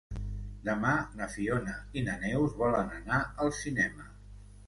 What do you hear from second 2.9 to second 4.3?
anar al cinema.